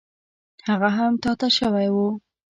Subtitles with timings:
[0.67, 1.95] هغه هم تا ته شوی و.